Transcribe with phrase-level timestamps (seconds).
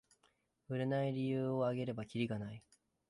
[0.67, 2.63] 売れない理由をあげればキリがない